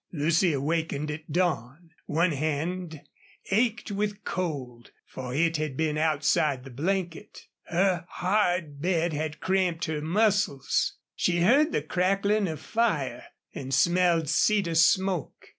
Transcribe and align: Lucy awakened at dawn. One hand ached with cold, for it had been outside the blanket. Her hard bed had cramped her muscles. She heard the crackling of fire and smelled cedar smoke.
Lucy 0.11 0.51
awakened 0.51 1.11
at 1.11 1.31
dawn. 1.31 1.91
One 2.07 2.31
hand 2.31 3.01
ached 3.51 3.91
with 3.91 4.23
cold, 4.23 4.89
for 5.05 5.35
it 5.35 5.57
had 5.57 5.77
been 5.77 5.95
outside 5.95 6.63
the 6.63 6.71
blanket. 6.71 7.45
Her 7.67 8.07
hard 8.09 8.81
bed 8.81 9.13
had 9.13 9.39
cramped 9.39 9.85
her 9.85 10.01
muscles. 10.01 10.95
She 11.15 11.41
heard 11.41 11.71
the 11.71 11.83
crackling 11.83 12.47
of 12.47 12.59
fire 12.59 13.25
and 13.53 13.71
smelled 13.71 14.27
cedar 14.27 14.73
smoke. 14.73 15.45